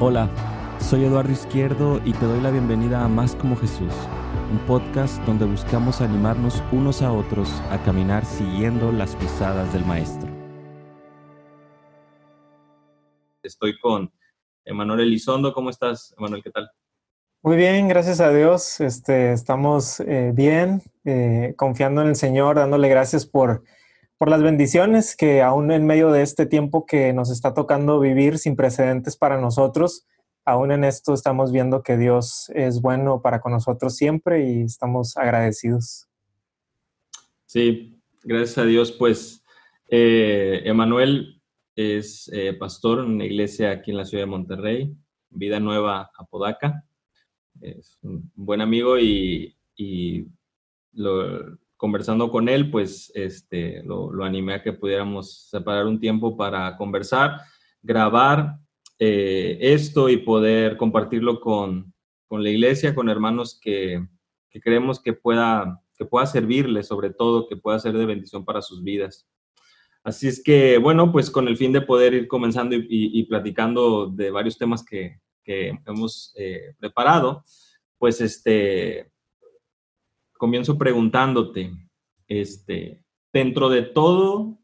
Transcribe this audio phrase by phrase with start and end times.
[0.00, 0.30] Hola,
[0.78, 3.92] soy Eduardo Izquierdo y te doy la bienvenida a Más como Jesús,
[4.52, 10.30] un podcast donde buscamos animarnos unos a otros a caminar siguiendo las pisadas del Maestro.
[13.42, 14.12] Estoy con
[14.64, 15.52] Emanuel Elizondo.
[15.52, 16.44] ¿Cómo estás, Emanuel?
[16.44, 16.70] ¿Qué tal?
[17.42, 18.80] Muy bien, gracias a Dios.
[18.80, 23.64] Este, estamos eh, bien, eh, confiando en el Señor, dándole gracias por
[24.18, 28.38] por las bendiciones que aún en medio de este tiempo que nos está tocando vivir
[28.38, 30.06] sin precedentes para nosotros,
[30.44, 35.16] aún en esto estamos viendo que Dios es bueno para con nosotros siempre y estamos
[35.16, 36.08] agradecidos.
[37.46, 38.90] Sí, gracias a Dios.
[38.90, 39.44] Pues
[39.88, 41.40] eh, Emanuel
[41.76, 44.96] es eh, pastor en una iglesia aquí en la ciudad de Monterrey,
[45.30, 46.84] Vida Nueva Apodaca.
[47.60, 50.26] Es un buen amigo y, y
[50.92, 56.76] lo, conversando con él, pues este, lo, animé a que pudiéramos separar un tiempo para
[56.76, 57.40] conversar,
[57.80, 58.56] grabar
[58.98, 61.94] eh, esto y poder compartirlo con,
[62.30, 64.04] la iglesia, con hermanos que,
[64.60, 68.82] creemos que pueda, que pueda servirles, sobre todo, que pueda ser de bendición para sus
[68.82, 69.26] vidas.
[70.02, 74.32] Así es que, bueno, pues con el fin de poder ir comenzando y, platicando de
[74.32, 77.44] varios temas que, hemos eh, preparado,
[77.98, 79.10] pues este,
[80.38, 81.72] comienzo preguntándote,
[82.28, 84.58] este, dentro de todo,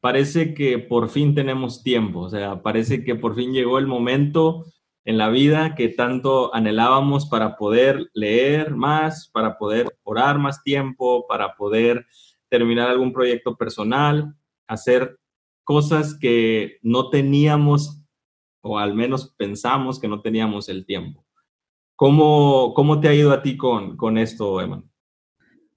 [0.00, 4.64] parece que por fin tenemos tiempo, o sea, parece que por fin llegó el momento
[5.04, 11.26] en la vida que tanto anhelábamos para poder leer más, para poder orar más tiempo,
[11.28, 12.06] para poder
[12.48, 14.34] terminar algún proyecto personal,
[14.66, 15.18] hacer
[15.64, 18.00] cosas que no teníamos
[18.62, 21.25] o al menos pensamos que no teníamos el tiempo.
[21.96, 24.84] ¿Cómo, cómo te ha ido a ti con, con esto, Eman?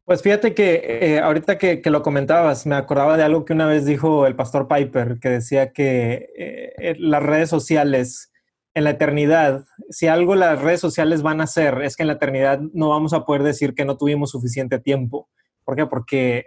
[0.04, 3.68] Pues fíjate que eh, ahorita que, que, lo comentabas, me acordaba de algo que una
[3.68, 8.32] vez dijo el pastor Piper, que decía que eh, eh, las redes sociales
[8.74, 12.14] en la eternidad, si algo las redes sociales van a hacer, es que en la
[12.14, 15.30] eternidad no vamos a poder decir que no tuvimos suficiente tiempo.
[15.64, 15.86] ¿Por qué?
[15.86, 16.46] Porque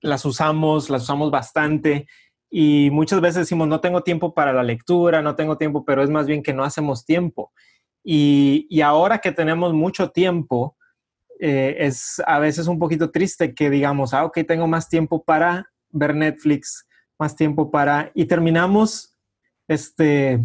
[0.00, 2.06] las usamos, las usamos bastante
[2.50, 6.10] y muchas veces decimos, no tengo tiempo para la lectura, no tengo tiempo, pero es
[6.10, 7.52] más bien que no hacemos tiempo.
[8.04, 10.76] Y, ahora que tenemos mucho tiempo,
[11.40, 15.70] eh, es a veces un poquito triste que digamos, ah, ok, tengo más tiempo para
[15.90, 16.86] ver Netflix,
[17.18, 18.10] más tiempo para...
[18.14, 19.16] Y terminamos,
[19.66, 20.44] este,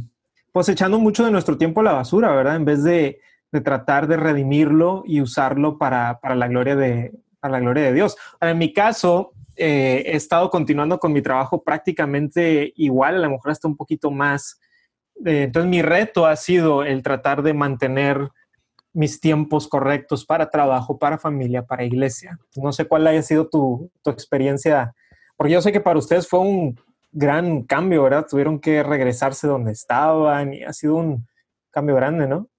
[0.53, 2.55] pues echando mucho de nuestro tiempo a la basura, ¿verdad?
[2.55, 3.19] En vez de,
[3.63, 7.11] tratar de redimirlo y usarlo para, la, gloria de,
[7.41, 8.15] la gloria de Dios.
[8.39, 13.51] En mi caso, eh, he estado continuando con mi trabajo prácticamente igual, a lo mejor
[13.51, 14.59] hasta un poquito más
[15.25, 18.29] entonces mi reto ha sido el tratar de mantener
[18.93, 22.39] mis tiempos correctos para trabajo, para familia, para iglesia.
[22.55, 24.93] No sé cuál haya sido tu, experiencia,
[25.37, 26.79] porque yo sé que para ustedes fue un
[27.11, 28.25] gran cambio, ¿verdad?
[28.29, 31.27] Tuvieron que regresarse donde estaban y ha sido un
[31.69, 32.49] cambio grande, ¿no?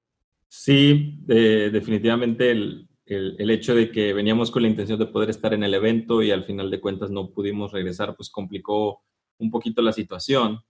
[0.48, 5.62] Sí, definitivamente el, el, hecho de que veníamos con la intención de poder estar en
[5.62, 9.02] el evento y al final de cuentas no pudimos regresar, pues complicó
[9.38, 10.60] un poquito la situación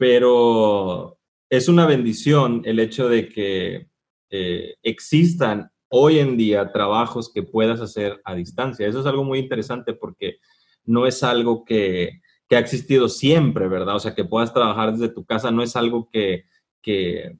[0.00, 1.18] pero
[1.50, 3.86] es una bendición el hecho de que
[4.30, 8.86] eh, existan hoy en día trabajos que puedas hacer a distancia.
[8.86, 10.38] Eso es algo muy interesante porque
[10.86, 13.96] no es algo que, ha existido siempre, ¿verdad?
[13.96, 16.44] O sea, que puedas trabajar desde tu casa no es algo que,
[16.80, 17.36] que,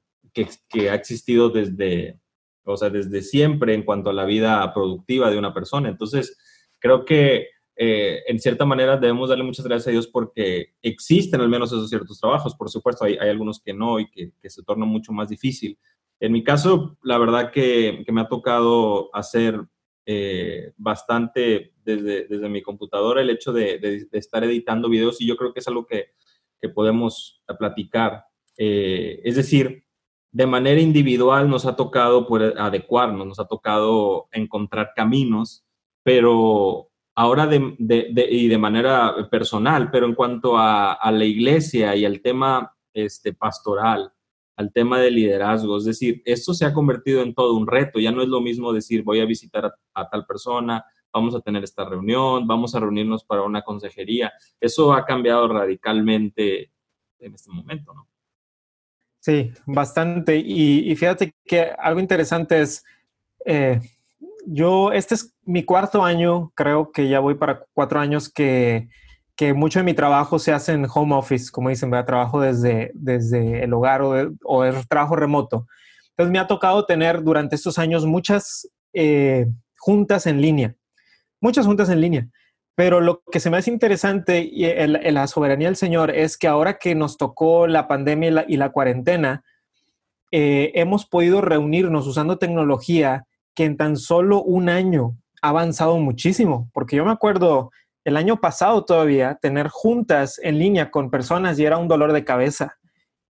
[0.69, 2.19] que ha existido desde,
[2.63, 5.89] o sea, desde siempre en cuanto a la vida productiva de una persona.
[5.89, 6.37] Entonces,
[6.77, 11.49] creo que eh, en cierta manera debemos darle muchas gracias a Dios porque existen al
[11.49, 12.55] menos esos ciertos trabajos.
[12.55, 15.77] Por supuesto, hay, algunos que no y que, se tornan mucho más difícil.
[16.19, 19.59] En mi caso, la verdad que, me ha tocado hacer
[20.05, 25.53] eh, bastante desde, desde, mi computadora el hecho de, estar editando videos y yo creo
[25.53, 26.11] que es algo que,
[26.75, 28.25] podemos platicar.
[28.55, 29.83] Eh, es decir,
[30.31, 32.27] de manera individual nos ha tocado
[32.59, 35.65] adecuarnos, nos ha tocado encontrar caminos,
[36.03, 37.75] pero ahora de,
[38.29, 44.11] y de manera personal, pero en cuanto a, la iglesia y al tema este, pastoral,
[44.55, 48.11] al tema de liderazgo, es decir, esto se ha convertido en todo un reto, ya
[48.11, 51.83] no es lo mismo decir voy a visitar a, tal persona, vamos a tener esta
[51.83, 56.71] reunión, vamos a reunirnos para una consejería, eso ha cambiado radicalmente
[57.19, 58.07] en este momento, ¿no?
[59.19, 60.35] Sí, bastante.
[60.35, 62.83] Y, fíjate que algo interesante es,
[63.45, 63.79] eh,
[64.45, 68.89] yo, este es mi cuarto año, creo que ya voy para cuatro años que,
[69.35, 72.91] que mucho de mi trabajo se hace en home office, como dicen, a trabajo desde,
[72.93, 75.67] desde el hogar o, el trabajo remoto.
[76.11, 79.47] Entonces me ha tocado tener durante estos años muchas eh,
[79.77, 80.75] juntas en línea,
[81.39, 82.27] muchas juntas en línea.
[82.75, 86.77] Pero lo que se me hace interesante en, la soberanía del Señor es que ahora
[86.77, 89.43] que nos tocó la pandemia y la, cuarentena,
[90.31, 96.69] eh, hemos podido reunirnos usando tecnología que en tan solo un año ha avanzado muchísimo.
[96.73, 97.71] Porque yo me acuerdo
[98.03, 102.25] el año pasado todavía tener juntas en línea con personas y era un dolor de
[102.25, 102.77] cabeza.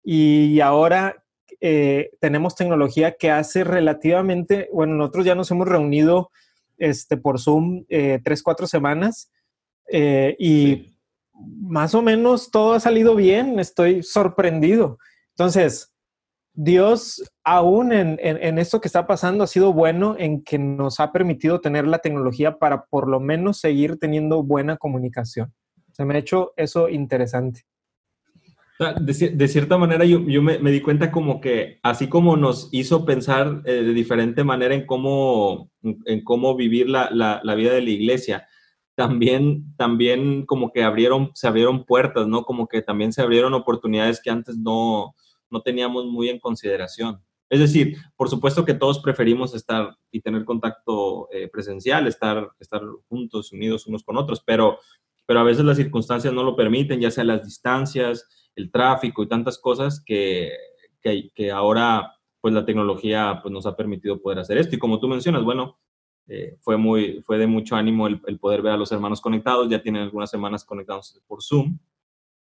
[0.02, 1.24] Y ahora
[1.60, 6.30] eh, tenemos tecnología que hace relativamente, bueno, nosotros ya nos hemos reunido
[6.78, 9.30] este, por Zoom eh, tres, cuatro semanas
[9.92, 10.96] eh, y
[11.34, 14.98] más o menos todo ha salido bien, estoy sorprendido.
[15.30, 15.92] Entonces,
[16.52, 21.12] Dios, aún en, en, esto que está pasando, ha sido bueno en que nos ha
[21.12, 25.52] permitido tener la tecnología para por lo menos seguir teniendo buena comunicación.
[25.92, 27.62] Se me ha hecho eso interesante.
[28.98, 33.82] De, cierta manera, yo, me, di cuenta como que así como nos hizo pensar eh,
[33.82, 38.46] de diferente manera en cómo, en cómo vivir la, la, vida de la iglesia,
[38.94, 42.44] también, también como que abrieron, se abrieron puertas, ¿no?
[42.44, 45.14] Como que también se abrieron oportunidades que antes no,
[45.50, 47.22] no teníamos muy en consideración.
[47.50, 52.80] Es decir, por supuesto que todos preferimos estar y tener contacto eh, presencial, estar, estar
[53.08, 54.78] juntos, unidos unos con otros, pero,
[55.26, 59.28] pero a veces las circunstancias no lo permiten, ya sea las distancias, el tráfico y
[59.28, 60.52] tantas cosas que,
[61.02, 64.76] que, ahora pues la tecnología pues, nos ha permitido poder hacer esto.
[64.76, 65.78] Y como tú mencionas, bueno,
[66.28, 69.82] eh, fue, muy, fue de mucho ánimo el, poder ver a los hermanos conectados, ya
[69.82, 71.78] tienen algunas semanas conectados por Zoom.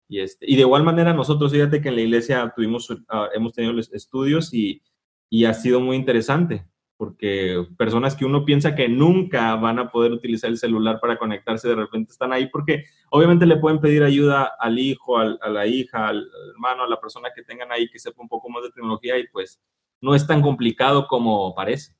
[0.10, 3.54] Y, este, y de igual manera nosotros, fíjate que en la iglesia tuvimos, ah, hemos
[3.54, 4.82] tenido estudios y,
[5.30, 6.66] y ha sido muy interesante
[7.00, 11.70] porque personas que uno piensa que nunca van a poder utilizar el celular para conectarse,
[11.70, 16.10] de repente están ahí, porque obviamente le pueden pedir ayuda al hijo, a la hija,
[16.10, 19.18] al, hermano, a la persona que tengan ahí que sepa un poco más de tecnología
[19.18, 19.62] y pues
[20.02, 21.94] no es tan complicado como parece.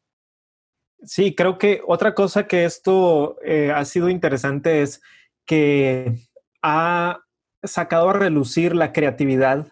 [1.04, 5.02] Sí, creo que otra cosa que esto eh, ha sido interesante es
[5.46, 6.14] que
[6.62, 7.24] ha
[7.64, 9.68] sacado a relucir la creatividad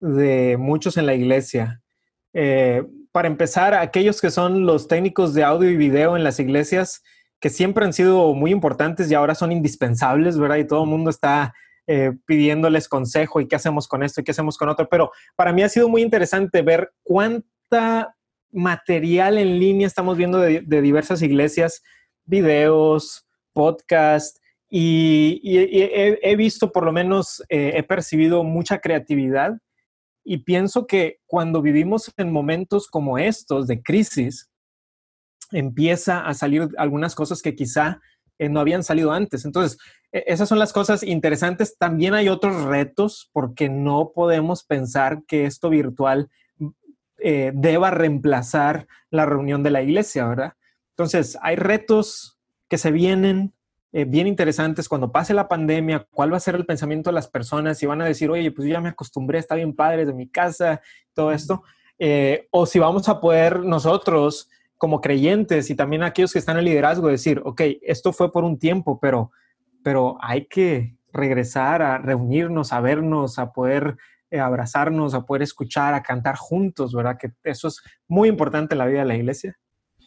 [0.00, 1.82] de muchos en la iglesia.
[2.32, 7.02] Eh, para empezar, aquellos que son los técnicos de audio y video en las iglesias,
[7.40, 10.56] que siempre han sido muy importantes y ahora son indispensables, ¿verdad?
[10.56, 11.54] Y todo el mundo está
[11.86, 14.88] eh, pidiéndoles consejo y qué hacemos con esto y qué hacemos con otro.
[14.88, 18.16] Pero para mí ha sido muy interesante ver cuánta
[18.50, 21.82] material en línea estamos viendo de, diversas iglesias,
[22.24, 29.58] videos, podcast, y, he, visto, por lo menos, eh, he percibido mucha creatividad
[30.24, 34.50] y pienso que cuando vivimos en momentos como estos de crisis,
[35.52, 38.00] empieza a salir algunas cosas que quizá
[38.38, 39.44] eh, no habían salido antes.
[39.44, 39.78] Entonces,
[40.12, 41.78] e, esas son las cosas interesantes.
[41.78, 46.28] También hay otros retos porque no podemos pensar que esto virtual
[47.18, 50.52] eh, deba reemplazar la reunión de la iglesia, ¿verdad?
[50.90, 53.54] Entonces, hay retos que se vienen,
[53.92, 57.28] eh, bien interesantes cuando pase la pandemia, cuál va a ser el pensamiento de las
[57.28, 60.12] personas, si van a decir, oye, pues yo ya me acostumbré, está bien padre de
[60.12, 60.80] mi casa,
[61.14, 61.62] todo esto,
[61.98, 66.64] eh, o si vamos a poder nosotros como creyentes y también aquellos que están en
[66.64, 69.30] liderazgo decir, ok, esto fue por un tiempo, pero,
[69.82, 73.96] pero hay que regresar a reunirnos, a vernos, a poder
[74.30, 77.16] eh, abrazarnos, a poder escuchar, a cantar juntos, ¿verdad?
[77.18, 79.56] Que eso es muy importante en la vida de la iglesia.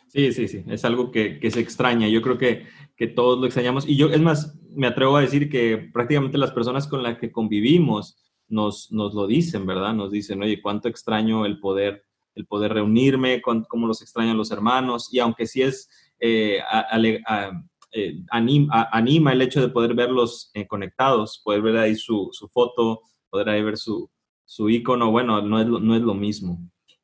[0.10, 2.08] Sí, sí, sí, es algo que, que, se extraña.
[2.08, 2.66] Yo creo que,
[2.98, 3.88] que todos lo extrañamos.
[3.88, 7.32] Y yo, es más, me atrevo a decir que prácticamente las personas con las que
[7.32, 8.18] convivimos
[8.48, 9.94] nos, nos lo dicen, ¿verdad?
[9.94, 15.14] Nos dicen, oye, cuánto extraño el poder, el poder reunirme, cómo los extrañan los hermanos.
[15.14, 15.88] Y aunque sí es,
[16.20, 16.60] eh,
[17.92, 22.48] eh, anima, anima, el hecho de poder verlos eh, conectados, poder ver ahí su, su,
[22.50, 24.10] foto, poder ahí ver su,
[24.44, 26.60] su icono, bueno, no es, no es lo mismo.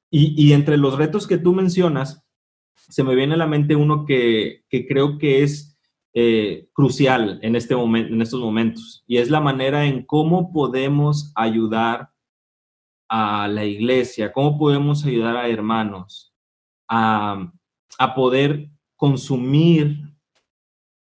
[0.10, 2.25] Y, y entre los retos que tú mencionas,
[2.90, 5.78] se me viene a la mente uno que, creo que es
[6.14, 11.32] eh, crucial en, este momento, en estos momentos, y es la manera en cómo podemos
[11.36, 12.10] ayudar
[13.10, 16.34] a la iglesia, cómo podemos ayudar a hermanos
[16.90, 17.52] a,
[17.98, 20.00] a poder consumir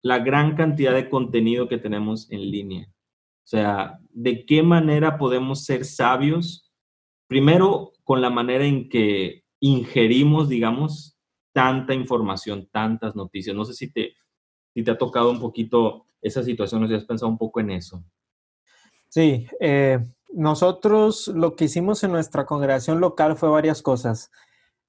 [0.01, 2.87] la gran cantidad de contenido que tenemos en línea.
[2.87, 6.71] O sea, de qué manera podemos ser sabios,
[7.27, 11.18] primero con la manera en que ingerimos, digamos,
[11.53, 13.55] tanta información, tantas noticias.
[13.55, 14.13] No sé si te,
[14.73, 17.71] si te ha tocado un poquito esa situación, o si has pensado un poco en
[17.71, 18.03] eso.
[19.09, 19.99] Sí, eh,
[20.31, 24.31] nosotros lo que hicimos en nuestra congregación local fue varias cosas.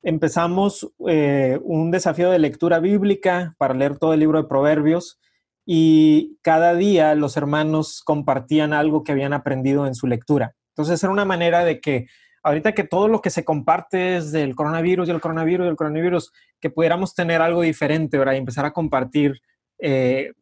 [0.02, 5.18] Empezamos eh, un desafío de lectura bíblica para leer todo el libro de Proverbios
[5.64, 10.54] y cada día los hermanos compartían algo que habían aprendido en su lectura.
[10.70, 12.06] Entonces era una manera de que
[12.42, 15.76] ahorita que todo lo que se comparte es del coronavirus y el coronavirus y el
[15.76, 18.34] coronavirus, que pudiéramos tener algo diferente, ¿verdad?
[18.34, 19.40] Y empezar a compartir
[19.78, 20.32] eh,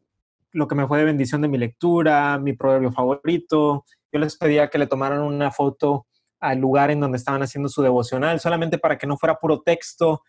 [0.52, 3.84] lo que me fue de bendición de mi lectura, mi proverbio favorito.
[4.12, 6.06] Yo les pedía que le tomaran una foto
[6.40, 10.22] al lugar en donde estaban haciendo su devocional, solamente para que no fuera puro texto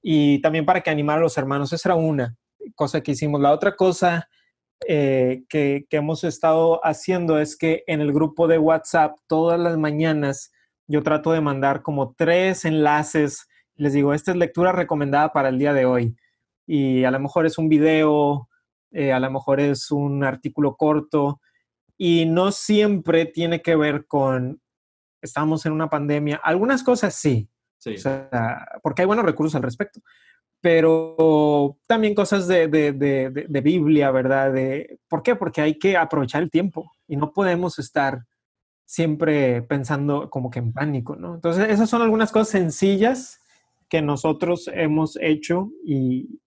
[0.00, 1.72] y también para que animara a los hermanos.
[1.72, 2.36] Esa era una
[2.74, 3.40] cosa que hicimos.
[3.40, 4.28] La otra cosa
[4.86, 9.76] eh, que, que, hemos estado haciendo es que en el grupo de WhatsApp todas las
[9.76, 10.52] mañanas
[10.86, 13.48] yo trato de mandar como tres enlaces.
[13.74, 16.16] Les digo, esta es lectura recomendada para el día de hoy.
[16.66, 18.48] Y a lo mejor es un video,
[18.90, 21.40] eh, a lo mejor es un artículo corto.
[21.98, 24.60] Y no siempre tiene que ver con,
[25.22, 26.40] estamos en una pandemia.
[26.42, 27.94] Algunas cosas sí, sí.
[28.82, 30.00] porque hay buenos recursos al respecto
[30.66, 34.52] pero también cosas de, de, de, Biblia, ¿verdad?
[34.52, 35.36] De, ¿Por qué?
[35.36, 38.24] Porque hay que aprovechar el tiempo y no podemos estar
[38.86, 41.34] siempre pensando como que en pánico, ¿no?
[41.34, 43.40] Entonces, esas son algunas cosas sencillas
[43.88, 46.40] que nosotros hemos hecho y,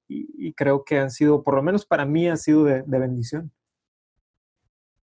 [0.55, 3.51] creo que han sido, por lo menos para mí, ha sido de, bendición.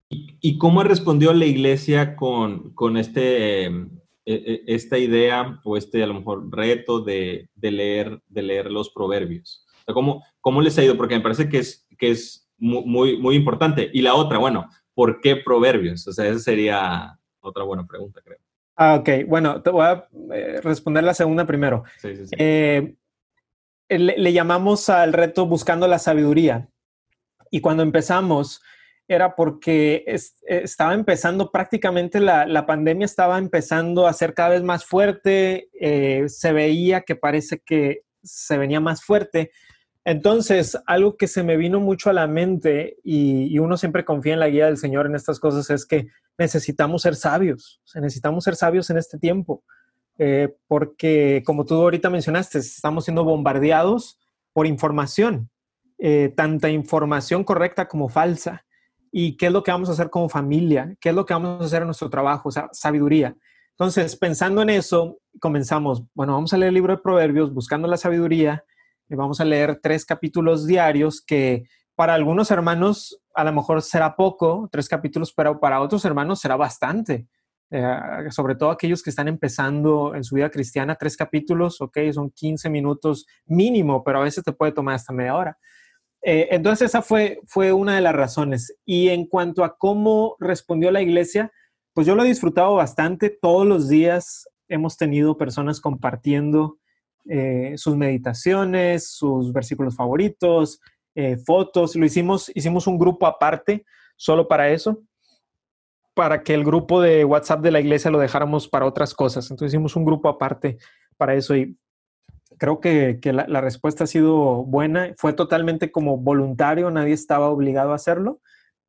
[0.10, 3.66] ¿Y cómo respondió la iglesia con, con este...
[3.66, 3.90] Eh,
[4.26, 8.90] e, e, esta idea o este a lo mejor reto de, leer, de leer los
[8.92, 9.66] proverbios?
[9.94, 10.96] ¿cómo, ¿Cómo les ha ido?
[10.96, 13.90] Porque me parece que es, que es muy, muy importante.
[13.94, 16.08] Y la otra, bueno, ¿por qué proverbios?
[16.08, 18.40] O sea, esa sería otra buena pregunta, creo.
[18.76, 19.28] Ah, ok.
[19.28, 21.84] Bueno, te voy a eh, responder la segunda primero.
[22.00, 22.36] Sí, sí, sí.
[22.38, 22.96] Eh,
[23.90, 26.70] le, le, llamamos al reto buscando la sabiduría.
[27.52, 28.62] Y cuando empezamos,
[29.08, 30.04] era porque
[30.48, 36.54] estaba empezando prácticamente la, pandemia, estaba empezando a ser cada vez más fuerte, eh, se
[36.54, 39.52] veía que parece que se venía más fuerte.
[40.06, 44.40] Entonces, algo que se me vino mucho a la mente y, uno siempre confía en
[44.40, 46.08] la guía del Señor en estas cosas es que
[46.38, 49.64] necesitamos ser sabios, necesitamos ser sabios en este tiempo,
[50.18, 54.20] eh, porque como tú ahorita mencionaste, estamos siendo bombardeados
[54.52, 55.50] por información,
[55.98, 58.66] eh, tanta información correcta como falsa.
[59.16, 61.62] Y qué es lo que vamos a hacer como familia, qué es lo que vamos
[61.62, 63.36] a hacer en nuestro trabajo, o sea, sabiduría.
[63.70, 67.98] Entonces, pensando en eso, comenzamos, bueno, vamos a leer el libro de Proverbios, buscando la
[67.98, 68.64] sabiduría,
[69.16, 71.64] vamos a leer tres capítulos diarios que
[71.96, 76.56] para algunos hermanos a lo mejor será poco, tres capítulos, pero para otros hermanos será
[76.56, 77.28] bastante.
[77.72, 82.30] Eh, sobre todo aquellos que están empezando en su vida cristiana, tres capítulos, ok, son
[82.30, 85.58] 15 minutos mínimo, pero a veces te puede tomar hasta media hora.
[86.22, 88.76] Eh, entonces esa fue, fue una de las razones.
[88.86, 91.52] Y en cuanto a cómo respondió la iglesia,
[91.94, 93.30] pues yo lo he disfrutado bastante.
[93.30, 96.78] Todos los días hemos tenido personas compartiendo
[97.30, 100.82] eh, sus meditaciones, sus versículos favoritos,
[101.16, 101.96] eh, fotos.
[101.96, 105.04] Lo hicimos, hicimos un grupo aparte solo para eso,
[106.14, 109.50] para que el grupo de WhatsApp de la iglesia lo dejáramos para otras cosas.
[109.50, 110.78] Entonces hicimos un grupo aparte
[111.18, 111.78] para eso y
[112.58, 115.14] creo que, la, respuesta ha sido buena.
[115.18, 118.42] Fue totalmente como voluntario, nadie estaba obligado a hacerlo,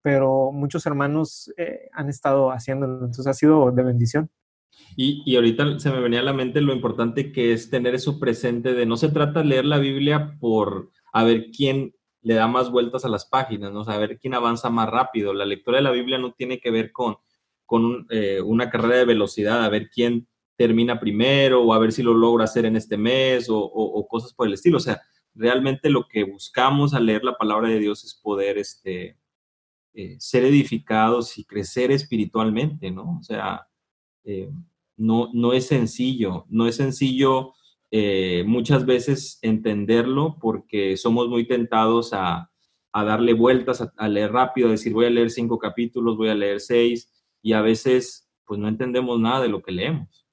[0.02, 4.30] pero muchos hermanos eh, han estado haciéndolo, entonces ha sido de bendición.
[4.96, 8.20] Y, y, ahorita se me venía a la mente lo importante que es tener eso
[8.20, 12.48] presente de no se trata de leer la Biblia por a ver quién le da
[12.48, 13.82] más vueltas a las páginas, ¿no?
[13.82, 15.34] a ver quién avanza más rápido.
[15.34, 17.16] La lectura de la Biblia no tiene que ver con,
[17.66, 20.26] con eh, una carrera de velocidad, a ver quién
[20.56, 24.46] termina primero o a ver si lo logra hacer en este mes o, cosas por
[24.46, 24.78] el estilo.
[24.78, 25.02] O sea,
[25.34, 29.18] realmente lo que buscamos al leer la palabra de Dios es poder este,
[29.92, 33.18] eh, ser edificados y crecer espiritualmente, ¿no?
[33.18, 33.66] O sea,
[34.24, 34.50] eh,
[34.96, 37.52] no, no es sencillo, no es sencillo
[37.90, 42.50] eh, muchas veces entenderlo porque somos muy tentados a,
[42.92, 46.34] darle vueltas, a, a, leer rápido, a decir voy a leer cinco capítulos, voy a
[46.34, 47.12] leer seis
[47.42, 50.26] y a veces pues no entendemos nada de lo que leemos.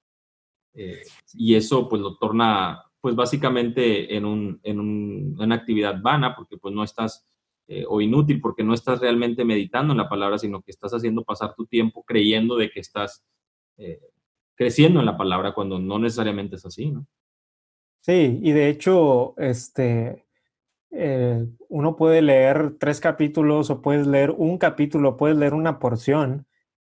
[0.73, 1.01] Eh,
[1.33, 6.57] y eso pues lo torna pues básicamente en, un, en un, una actividad vana porque
[6.57, 7.27] pues no estás,
[7.87, 11.55] o inútil porque no estás realmente meditando en la palabra, sino que estás haciendo pasar
[11.55, 13.23] tu tiempo creyendo de que estás
[13.77, 14.01] eh,
[14.55, 17.05] creciendo en la palabra cuando no necesariamente es así, ¿no?
[18.01, 20.25] Sí, y de hecho, este,
[21.69, 26.47] uno puede leer tres capítulos o puedes leer un capítulo, puedes leer una porción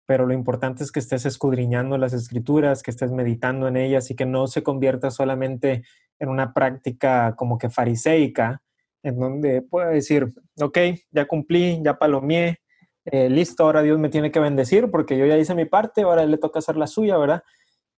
[0.05, 4.15] pero lo importante es que estés escudriñando las escrituras, que estés meditando en ellas y
[4.15, 5.83] que no se convierta solamente
[6.19, 8.61] en una práctica como que fariseica,
[9.01, 10.77] en donde pueda decir, ok,
[11.11, 12.59] ya cumplí, ya palomié,
[13.05, 16.25] eh, listo, ahora Dios me tiene que bendecir porque yo ya hice mi parte, ahora
[16.25, 17.43] le toca hacer la suya, ¿verdad?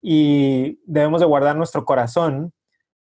[0.00, 2.52] Y debemos de guardar nuestro corazón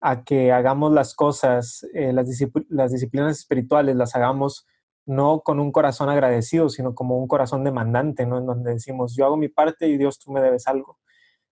[0.00, 4.66] a que hagamos las cosas, eh, las, disciplinas espirituales, las hagamos
[5.04, 8.38] no con un corazón agradecido, sino como un corazón demandante, ¿no?
[8.38, 10.98] En donde decimos, yo hago mi parte y Dios, tú me debes algo.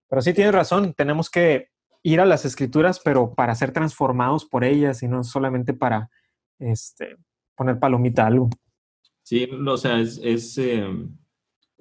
[0.08, 1.68] Pero sí tienes razón, tenemos que
[2.02, 6.10] ir a las escrituras, pero para ser transformados por ellas y no solamente para
[6.58, 7.16] este,
[7.54, 8.48] poner palomita a algo.
[9.28, 11.14] Sí, o sea, es, em,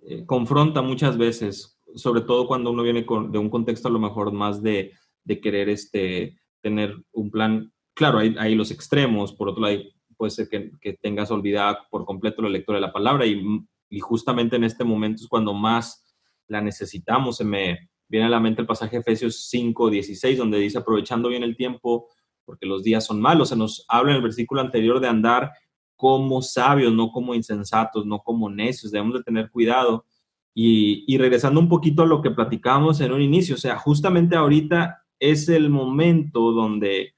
[0.01, 4.33] eh, confronta muchas veces, sobre todo cuando uno viene de un contexto a lo mejor
[4.33, 4.91] más de,
[5.41, 7.71] querer este, tener un plan.
[7.93, 9.79] Claro, hay, hay, los extremos, por otro lado,
[10.17, 13.41] puede ser que, tengas olvidada por completo la lectura de la palabra y,
[13.89, 16.03] y, justamente en este momento es cuando más
[16.49, 17.37] la necesitamos.
[17.37, 21.29] Se me viene a la mente el pasaje de Efesios 5, 16, donde dice, aprovechando
[21.29, 22.09] bien el tiempo,
[22.43, 23.47] porque los días son malos.
[23.47, 25.53] Se nos habla en el versículo anterior de andar
[25.97, 28.91] como sabios, no como insensatos, no como necios.
[28.91, 30.05] Debemos de tener cuidado.
[30.53, 35.03] Y, regresando un poquito a lo que platicábamos en un inicio, o sea, justamente ahorita
[35.19, 37.13] es el momento donde,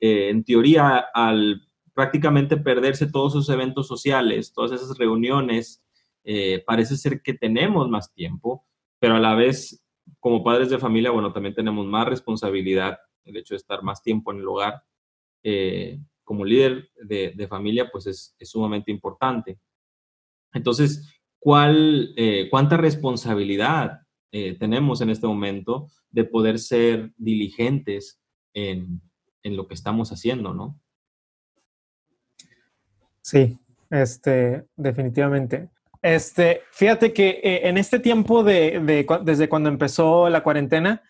[0.00, 1.62] eh, en teoría, al
[1.94, 5.82] prácticamente perderse todos esos eventos sociales, todas esas reuniones,
[6.24, 8.66] eh, parece ser que tenemos más tiempo,
[8.98, 9.82] pero a la vez,
[10.20, 14.32] como padres de familia, bueno, también tenemos más responsabilidad, el hecho de estar más tiempo
[14.32, 14.82] en el hogar.
[15.42, 19.58] Eh, como líder de, familia, pues es, sumamente importante.
[20.52, 24.00] Entonces, ¿cuál, eh, ¿cuánta responsabilidad
[24.32, 28.20] eh, tenemos en este momento de poder ser diligentes
[28.54, 29.00] en,
[29.44, 30.80] lo que estamos haciendo, no?
[33.20, 33.58] Sí,
[33.90, 35.68] este, definitivamente.
[36.00, 41.02] Este, fíjate que eh, en este tiempo de, desde cuando empezó la cuarentena,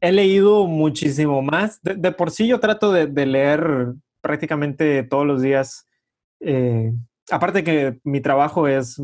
[0.00, 1.80] he leído muchísimo más.
[1.82, 5.88] De, por sí yo trato de, leer prácticamente todos los días.
[6.40, 6.92] Eh,
[7.30, 9.00] aparte que mi trabajo es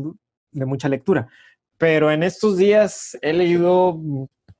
[0.51, 1.27] de mucha lectura,
[1.77, 3.99] pero en estos días he leído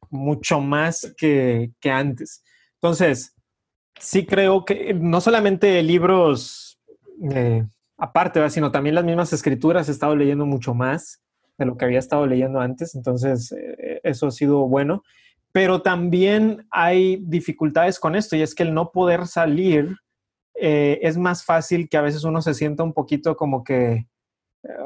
[0.09, 2.43] mucho más que, antes.
[2.75, 3.35] Entonces,
[3.99, 6.79] sí creo que no solamente libros
[7.31, 7.65] eh,
[7.97, 11.21] aparte, sino también las mismas escrituras he estado leyendo mucho más
[11.57, 12.95] de lo que había estado leyendo antes.
[12.95, 15.03] Entonces, eh, eso ha sido bueno
[15.53, 19.95] pero también hay dificultades con esto y es que el no poder salir
[20.55, 24.07] eh, es más fácil que a veces uno se sienta un poquito como que,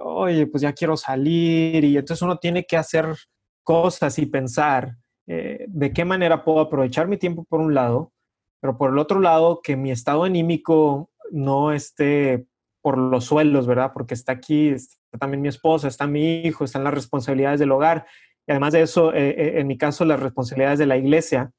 [0.04, 3.16] oye, pues ya quiero salir y entonces uno tiene que hacer
[3.64, 8.12] cosas y pensar eh, de qué manera puedo aprovechar mi tiempo por un lado,
[8.60, 12.46] pero por el otro lado que mi estado anímico no esté
[12.82, 13.91] por los suelos, ¿verdad?
[13.94, 18.06] Porque está aquí, está también mi esposa, está mi hijo, están las responsabilidades del hogar
[18.48, 21.52] y además de eso, eh, eh, en mi caso, las responsabilidades de la iglesia.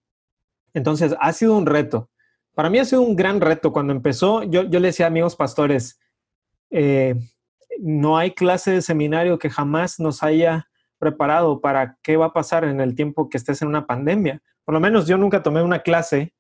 [0.73, 2.09] Entonces, ha sido un reto.
[2.55, 3.73] Para mí ha sido un gran reto.
[3.75, 6.01] Cuando empezó, yo, yo le decía a amigos pastores,
[6.71, 7.15] eh,
[7.79, 12.65] no hay clase de seminario que jamás nos haya preparado para qué va a pasar
[12.65, 14.41] en el tiempo que estés en una pandemia.
[14.65, 16.33] Por lo menos yo nunca tomé una clase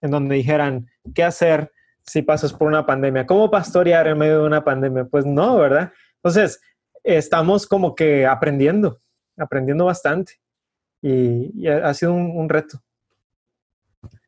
[0.00, 4.46] en donde dijeran qué hacer si pasas por una pandemia, cómo pastorear en medio de
[4.46, 5.04] una pandemia.
[5.04, 5.92] Pues no, ¿verdad?
[6.16, 6.60] Entonces,
[7.04, 9.00] estamos como que aprendiendo
[9.36, 10.34] aprendiendo bastante
[11.02, 12.80] y, ha sido un, reto.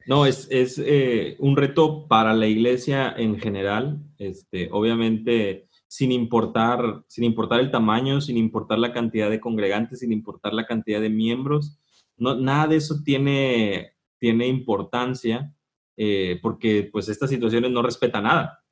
[0.07, 7.05] No, es, es eh, un reto para la iglesia en general, este, obviamente sin importar,
[7.07, 11.11] sin importar el tamaño, sin importar la cantidad de congregantes, sin importar la cantidad de
[11.11, 11.79] miembros,
[12.17, 15.55] no, nada de eso tiene, tiene importancia
[15.97, 18.63] eh, porque pues estas situaciones no respetan nada.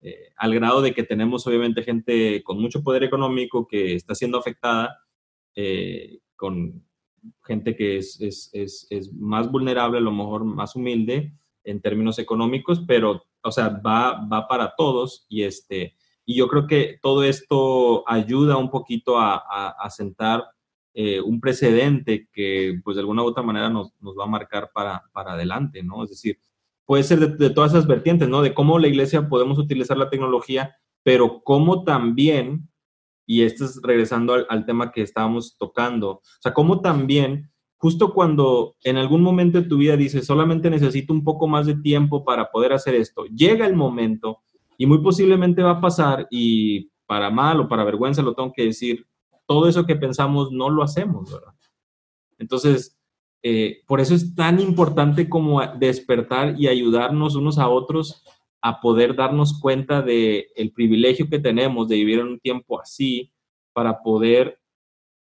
[0.00, 4.38] Eh, al grado de que tenemos obviamente gente con mucho poder económico que está siendo
[4.38, 5.03] afectada
[5.54, 6.84] eh, con
[7.42, 11.32] gente que es, es, es, es, más vulnerable, a lo mejor más humilde
[11.64, 15.94] en términos económicos, pero, o sea, va, va para todos y, este,
[16.26, 20.44] y yo creo que todo esto ayuda un poquito a, a, sentar
[20.92, 24.70] eh, un precedente que, pues, de alguna u otra manera nos, nos va a marcar
[24.72, 26.04] para, para, adelante, ¿no?
[26.04, 26.38] Es decir,
[26.84, 28.42] puede ser de, de, todas esas vertientes, ¿no?
[28.42, 32.68] De cómo la iglesia podemos utilizar la tecnología, pero cómo también
[33.26, 38.76] y esto es regresando al, tema que estábamos tocando, o sea, cómo también, justo cuando
[38.82, 42.50] en algún momento de tu vida dices, solamente necesito un poco más de tiempo para
[42.50, 44.40] poder hacer esto, llega el momento
[44.76, 48.64] y muy posiblemente va a pasar y para mal o para vergüenza lo tengo que
[48.64, 49.06] decir,
[49.46, 51.54] todo eso que pensamos no lo hacemos, ¿verdad?
[52.38, 52.98] Entonces,
[53.42, 58.24] eh, por eso es tan importante como despertar y ayudarnos unos a otros
[58.66, 63.30] a poder darnos cuenta de el privilegio que tenemos de vivir en un tiempo así
[63.74, 64.58] para poder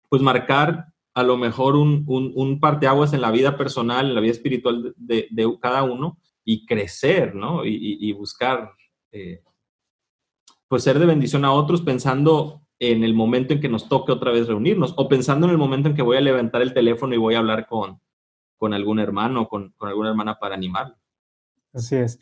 [0.09, 4.33] pues marcar a lo mejor un, un, parteaguas en la vida personal, en la vida
[4.33, 5.29] espiritual de,
[5.61, 7.67] cada uno y crecer, ¿no?
[7.67, 8.71] Y, buscar,
[9.13, 9.43] eh,
[10.67, 14.33] pues ser de bendición a otros pensando en el momento en que nos toque otra
[14.33, 17.19] vez reunirnos o pensando en el momento en que voy a levantar el teléfono y
[17.19, 18.01] voy a hablar con,
[18.57, 20.97] con algún hermano o con, con alguna hermana para animarlo.
[21.75, 22.19] Así es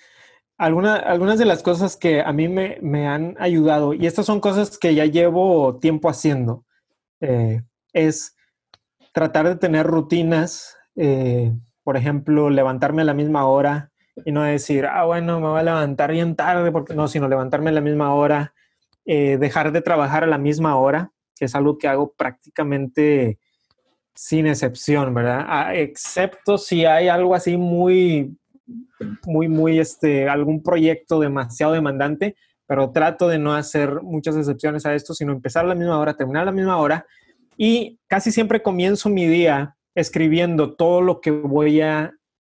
[0.58, 4.94] algunas de las cosas que a mí me, han ayudado, y estas son cosas que
[4.94, 6.64] ya llevo tiempo haciendo,
[7.20, 8.36] eh, es
[9.12, 13.90] tratar de tener rutinas, eh, por ejemplo, levantarme a la misma hora
[14.24, 17.70] y no decir, ah, bueno, me voy a levantar bien tarde, porque no, sino levantarme
[17.70, 18.54] a la misma hora,
[19.04, 23.38] eh, dejar de trabajar a la misma hora, que es algo que hago prácticamente
[24.14, 25.44] sin excepción, ¿verdad?
[25.46, 28.36] Ah, excepto si hay algo así muy,
[29.24, 34.94] muy, muy, este, algún proyecto demasiado demandante, pero trato de no hacer muchas excepciones a
[34.94, 37.06] esto, sino empezar a la misma hora, terminar a la misma hora.
[37.56, 42.12] Y casi siempre comienzo mi día escribiendo todo lo que voy a,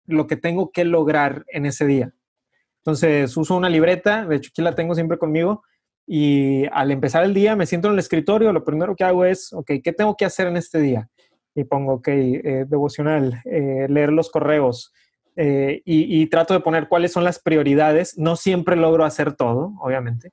[0.05, 2.13] lo que tengo que lograr en ese día.
[2.79, 5.63] Entonces uso una libreta, de hecho aquí la tengo siempre conmigo,
[6.05, 9.53] y al empezar el día me siento en el escritorio, lo primero que hago es,
[9.53, 11.07] ok, ¿qué tengo que hacer en este día?
[11.53, 14.91] Y pongo, ok, eh, devocional, eh, leer los correos,
[15.41, 18.17] eh, y, trato de poner cuáles son las prioridades.
[18.17, 20.31] No siempre logro hacer todo, obviamente,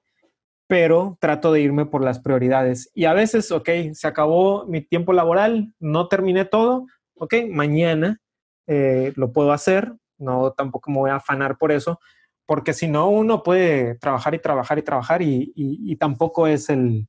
[0.66, 2.90] pero trato de irme por las prioridades.
[2.92, 8.21] Y a veces, ok, se acabó mi tiempo laboral, no terminé todo, ok, mañana
[8.66, 12.01] lo puedo hacer, no tampoco me voy a afanar por eso,
[12.47, 17.09] porque si no, uno puede trabajar y trabajar y trabajar y, tampoco es el,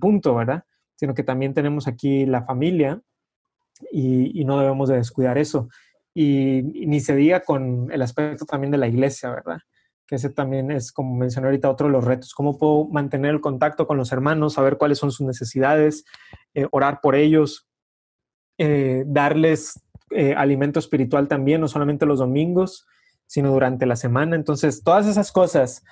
[0.00, 0.64] punto, ¿verdad?
[0.96, 3.00] Sino que también tenemos aquí la familia
[3.90, 5.68] y, no debemos de descuidar eso.
[6.14, 9.58] Y, ni se diga con el aspecto también de la iglesia, ¿verdad?
[10.06, 12.34] Que ese también es, como mencioné ahorita, otro de los retos.
[12.34, 16.04] ¿Cómo puedo mantener el contacto con los hermanos, saber cuáles son sus necesidades,
[16.54, 17.68] eh, orar por ellos,
[18.58, 22.86] eh, darles eh, alimento espiritual también, no solamente los domingos,
[23.26, 24.36] sino durante la semana.
[24.36, 25.82] Entonces, todas esas cosas,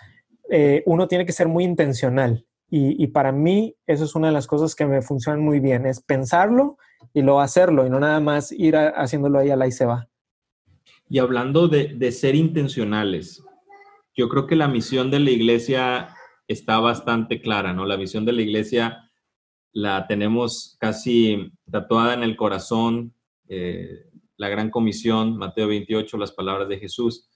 [0.85, 2.45] uno tiene que ser muy intencional.
[2.69, 5.87] Y, y, para mí, eso es una de las cosas que me funcionan muy bien,
[5.87, 6.77] es pensarlo
[7.13, 10.10] y luego hacerlo y no nada más ir haciéndolo ahí a la y se va.
[11.13, 13.45] Y hablando de, ser intencionales,
[14.17, 16.15] yo creo que la misión de la iglesia
[16.47, 17.85] está bastante clara, ¿no?
[17.85, 19.11] La misión de la iglesia
[19.73, 23.13] la tenemos casi tatuada en el corazón,
[23.49, 24.05] eh,
[24.37, 27.29] la gran comisión, Mateo 28, las palabras de Jesús.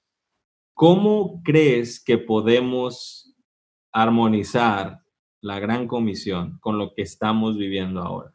[0.73, 3.35] ¿Cómo crees que podemos
[3.93, 5.01] armonizar
[5.41, 8.34] la gran comisión con lo que estamos viviendo ahora?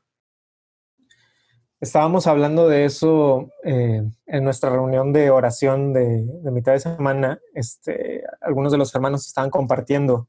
[1.81, 7.39] Estábamos hablando de eso eh, en nuestra reunión de oración de, mitad de semana.
[7.53, 10.27] Este, algunos de los hermanos estaban compartiendo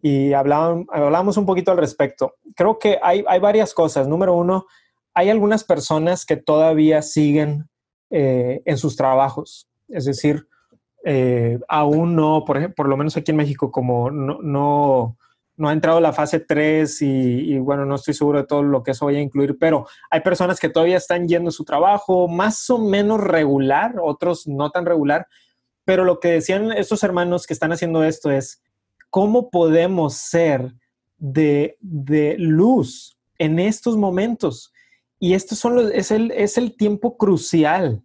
[0.00, 2.36] y hablaban, hablábamos un poquito al respecto.
[2.54, 4.06] Creo que hay, hay varias cosas.
[4.06, 4.66] Número uno,
[5.14, 7.68] hay algunas personas que todavía siguen
[8.10, 9.68] eh, en sus trabajos.
[9.88, 10.46] Es decir,
[11.04, 15.16] eh, aún no, por, ejemplo, por lo menos aquí en México, como no, no
[15.56, 18.90] no ha entrado la fase 3 y, bueno, no estoy seguro de todo lo que
[18.90, 22.68] eso vaya a incluir, pero hay personas que todavía están yendo a su trabajo más
[22.70, 25.26] o menos regular, otros no tan regular,
[25.84, 28.62] pero lo que decían estos hermanos que están haciendo esto es,
[29.10, 30.74] ¿cómo podemos ser
[31.18, 31.76] de,
[32.38, 34.72] luz en estos momentos?
[35.20, 38.02] Y esto son es, el, es el tiempo crucial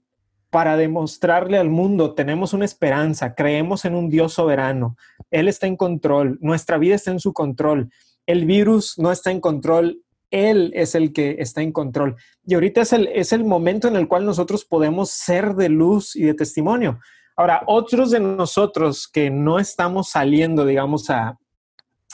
[0.49, 4.97] para demostrarle al mundo, tenemos una esperanza, creemos en un Dios soberano,
[5.29, 7.91] Él está en control, nuestra vida está en su control,
[8.25, 12.15] el virus no está en control, Él es el que está en control.
[12.45, 16.15] Y ahorita es el, es el momento en el cual nosotros podemos ser de luz
[16.15, 16.99] y de testimonio.
[17.35, 21.37] Ahora, otros de nosotros que no estamos saliendo, digamos, a,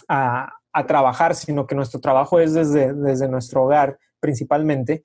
[0.07, 0.51] a,
[0.87, 5.03] trabajar, sino que nuestro trabajo es desde, desde nuestro hogar principalmente,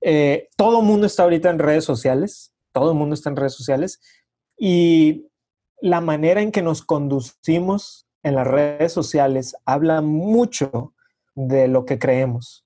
[0.00, 3.54] eh, todo el mundo está ahorita en redes sociales, todo el mundo está en redes
[3.54, 4.00] sociales
[4.56, 5.26] y
[5.80, 10.94] la manera en que nos conducimos en las redes sociales habla mucho
[11.34, 12.64] de lo que creemos.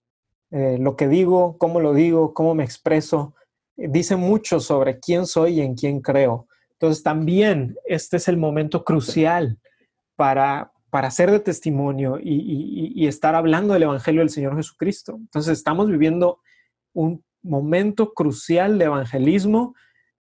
[0.51, 3.35] Eh, lo que digo, cómo lo digo, cómo me expreso,
[3.77, 6.47] eh, dice mucho sobre quién soy y en quién creo.
[6.73, 9.59] Entonces también este es el momento crucial
[10.15, 15.17] para, para ser de testimonio y, y estar hablando del Evangelio del Señor Jesucristo.
[15.17, 16.41] Entonces estamos viviendo
[16.93, 19.75] un momento crucial de evangelismo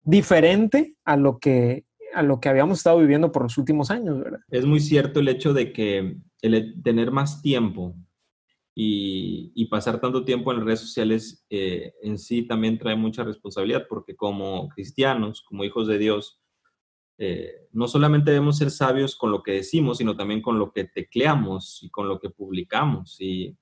[0.05, 4.39] diferente a lo que a lo que habíamos estado viviendo por los últimos años, ¿verdad?
[4.49, 7.93] Es muy cierto el hecho de que el tener más tiempo
[8.73, 14.15] y, pasar tanto tiempo en redes sociales eh, en sí también trae mucha responsabilidad porque
[14.15, 16.39] como cristianos, como hijos de Dios,
[17.17, 20.85] eh, no solamente debemos ser sabios con lo que decimos, sino también con lo que
[20.85, 23.17] tecleamos y con lo que publicamos.
[23.19, 23.57] Y,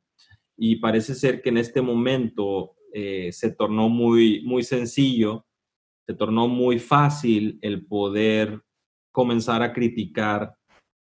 [0.81, 5.45] parece ser que en este momento eh, se tornó muy, muy sencillo
[6.05, 8.61] se tornó muy fácil el poder
[9.11, 10.55] comenzar a criticar,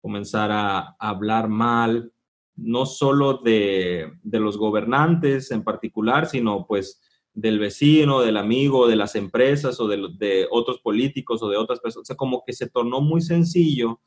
[0.01, 2.11] comenzar a, hablar mal,
[2.55, 7.01] no solo de, los gobernantes en particular, sino pues
[7.33, 11.79] del vecino, del amigo, de las empresas o de, de otros políticos o de otras
[11.79, 12.03] personas.
[12.03, 14.01] O sea, como que se tornó muy sencillo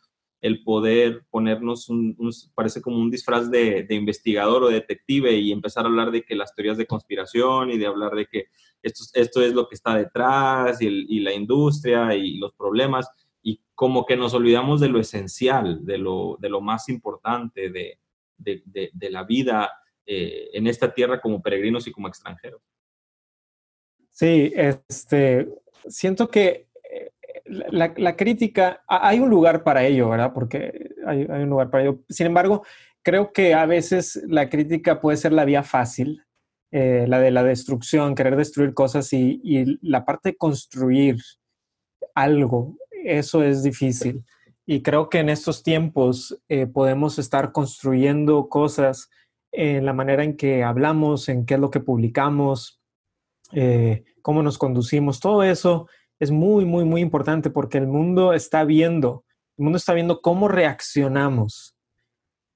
[0.46, 2.16] el poder ponernos un,
[2.54, 6.54] parece como un disfraz de, investigador o detective y empezar a hablar de que las
[6.54, 8.46] teorías de conspiración y de hablar de que
[8.80, 13.08] esto, esto es lo que está detrás y, la industria y los problemas
[13.42, 17.98] y como que nos olvidamos de lo esencial, de lo, de lo más importante, de,
[18.36, 19.68] de, la vida
[20.06, 22.62] eh, en esta tierra como peregrinos y como extranjeros.
[24.10, 25.48] Sí, este,
[25.88, 26.68] siento que
[27.48, 30.32] la, crítica, hay un lugar para ello, ¿verdad?
[30.32, 32.00] Porque hay, un lugar para ello.
[32.08, 32.64] Sin embargo,
[33.02, 36.22] creo que a veces la crítica puede ser la vía fácil,
[36.72, 41.16] eh, la de la destrucción, querer destruir cosas y, y, la parte de construir
[42.14, 44.24] algo, eso es difícil.
[44.66, 49.08] Y creo que en estos tiempos eh, podemos estar construyendo cosas
[49.52, 52.80] en la manera en que hablamos, en qué es lo que publicamos,
[53.52, 55.20] eh, cómo nos conducimos.
[55.20, 59.24] Todo eso es muy, muy, muy importante porque el mundo está viendo,
[59.58, 61.74] el mundo está viendo cómo reaccionamos.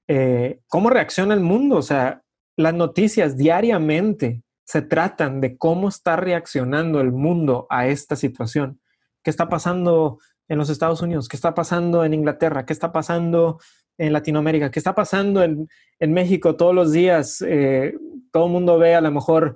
[0.07, 1.77] Eh, ¿Cómo reacciona el mundo?
[1.77, 2.21] O sea,
[2.57, 8.79] las noticias diariamente se tratan de cómo está reaccionando el mundo a esta situación.
[9.23, 10.19] ¿Qué está pasando
[10.51, 13.61] en los Estados Unidos, qué está pasando en Inglaterra, qué está pasando
[13.97, 15.69] en Latinoamérica, qué está pasando en,
[15.99, 17.41] México todos los días.
[17.47, 17.93] Eh,
[18.31, 19.55] todo el mundo ve a lo mejor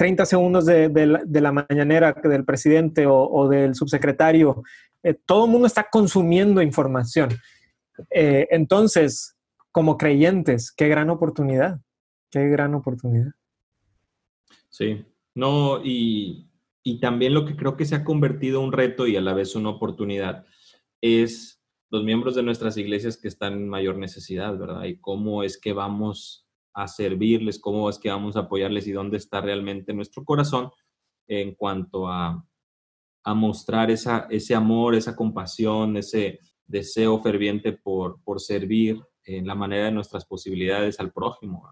[0.00, 4.62] 30 eh, segundos de, la, mañanera del presidente o, del subsecretario.
[5.02, 7.30] Eh, todo el mundo está consumiendo información.
[8.10, 9.36] entonces,
[9.72, 11.80] como creyentes, qué gran oportunidad,
[12.30, 13.32] qué gran oportunidad.
[14.68, 16.50] Sí, no, y
[16.82, 19.54] y también lo que creo que se ha convertido un reto y a la vez
[19.54, 20.46] una oportunidad
[21.00, 24.84] es los miembros de nuestras iglesias que están en mayor necesidad, ¿verdad?
[24.84, 29.16] Y cómo es que vamos a servirles, cómo es que vamos a apoyarles y dónde
[29.16, 30.70] está realmente nuestro corazón
[31.26, 32.44] en cuanto a,
[33.24, 39.54] a mostrar esa, ese amor, esa compasión, ese deseo ferviente por, por servir en la
[39.54, 41.68] manera de nuestras posibilidades al prójimo.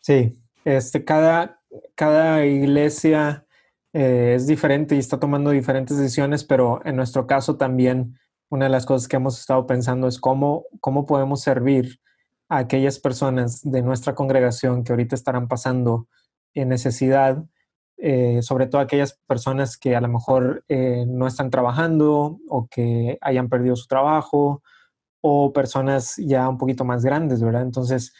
[0.00, 1.60] Sí, este, cada,
[1.94, 3.46] cada iglesia
[3.92, 8.18] eh, es diferente y está tomando diferentes decisiones, pero en nuestro caso también
[8.48, 12.00] una de las cosas que hemos estado pensando es cómo, cómo podemos servir
[12.48, 16.08] a aquellas personas de nuestra congregación que ahorita estarán pasando
[16.54, 17.44] en necesidad,
[17.98, 23.18] eh, sobre todo aquellas personas que a lo mejor eh, no están trabajando o que
[23.20, 24.62] hayan perdido su trabajo
[25.20, 27.62] o personas ya un poquito más grandes, ¿verdad?
[27.62, 28.12] Entonces,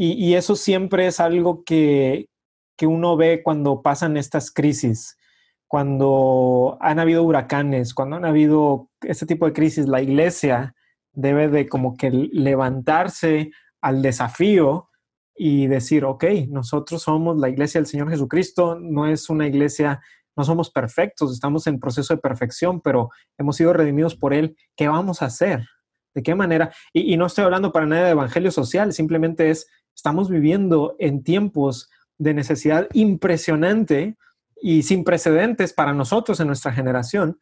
[0.00, 2.28] y, eso siempre es algo que,
[2.76, 5.18] que uno ve cuando pasan estas crisis,
[5.66, 10.76] cuando han habido huracanes, cuando han habido este tipo de crisis, la iglesia
[11.12, 14.88] debe de como que levantarse al desafío
[15.36, 20.00] y decir, ok, nosotros somos la iglesia del Señor Jesucristo, no es una iglesia,
[20.36, 24.56] no somos perfectos, estamos en proceso de perfección, pero hemos sido redimidos por Él.
[24.76, 25.66] ¿Qué vamos a hacer?
[26.14, 26.72] ¿De qué manera?
[26.92, 31.22] Y, y no estoy hablando para nada de evangelio social, simplemente es, estamos viviendo en
[31.22, 34.16] tiempos de necesidad impresionante
[34.60, 37.38] y sin precedentes para nosotros en nuestra generación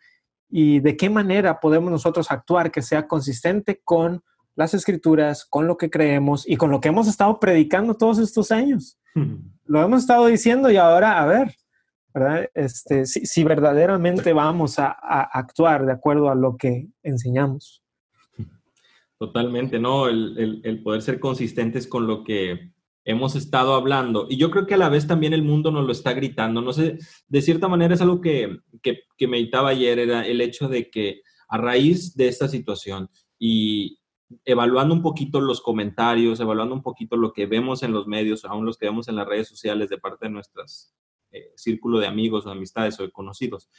[0.48, 4.22] y de qué manera podemos nosotros actuar que sea consistente con
[4.54, 8.50] las escrituras, con lo que creemos y con lo que hemos estado predicando todos estos
[8.50, 8.98] años.
[9.68, 11.56] Lo hemos estado diciendo y ahora, a ver,
[12.14, 12.48] ¿verdad?
[12.54, 17.82] Este, si, verdaderamente vamos a, actuar de acuerdo a lo que enseñamos.
[19.18, 20.06] Totalmente, ¿no?
[20.06, 22.75] El, el poder ser consistentes con lo que
[23.06, 24.26] hemos estado hablando.
[24.28, 26.60] Y yo creo que a la vez también el mundo nos lo está gritando.
[26.60, 30.90] No sé, de cierta manera es algo que, que, meditaba ayer, era el hecho de
[30.90, 34.00] que a raíz de esta situación y
[34.44, 38.66] evaluando un poquito los comentarios, evaluando un poquito lo que vemos en los medios, aún
[38.66, 40.92] los que vemos en las redes sociales de parte de nuestros
[41.30, 43.70] eh, círculo de amigos o amistades o de conocidos,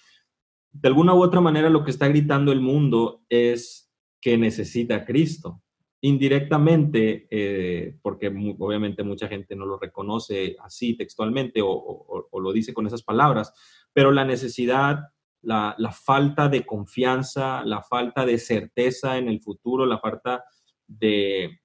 [0.72, 5.06] de alguna u otra manera lo que está gritando el mundo es que necesita a
[5.06, 5.62] Cristo
[6.02, 12.86] indirectamente, eh, porque obviamente mucha gente no lo reconoce así textualmente o, lo dice con
[12.86, 13.54] esas palabras,
[13.94, 15.00] pero la necesidad,
[15.42, 20.44] la, falta de confianza, la falta de certeza en el futuro, la falta
[20.88, 21.60] de,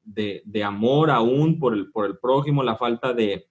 [0.64, 3.48] amor aún por el, por el prójimo, la falta de,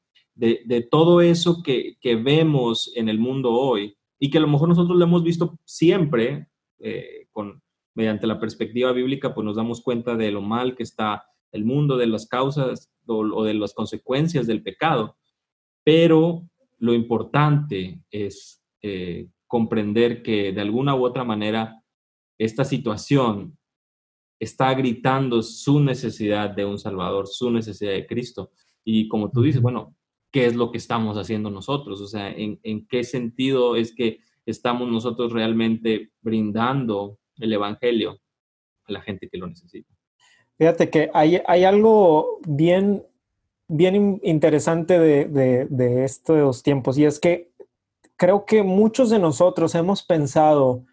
[0.90, 5.06] todo eso que, vemos en el mundo hoy y que a lo mejor nosotros lo
[5.06, 6.48] hemos visto siempre
[6.80, 7.62] eh, con
[7.94, 11.98] mediante la perspectiva bíblica, pues nos damos cuenta de lo mal que está el mundo,
[11.98, 15.18] de las causas o, de las consecuencias del pecado.
[15.84, 21.84] Pero lo importante es eh, comprender que de alguna u otra manera
[22.38, 23.58] esta situación
[24.40, 28.52] está gritando su necesidad de un Salvador, su necesidad de Cristo.
[28.84, 29.96] Y como tú dices, bueno,
[30.32, 32.02] ¿qué es lo que estamos haciendo nosotros?
[32.02, 38.20] O sea, ¿en, en qué sentido es que estamos nosotros realmente brindando el Evangelio
[38.86, 39.94] a la gente que lo necesita.
[40.58, 43.04] Fíjate que hay, hay algo bien,
[43.68, 45.26] bien interesante de,
[45.70, 47.52] de, estos tiempos y es que
[48.16, 50.86] creo que muchos de nosotros hemos pensado